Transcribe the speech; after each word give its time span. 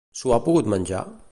S'ho 0.21 0.31
ha 0.35 0.39
pogut 0.47 0.71
menjar? 0.75 1.03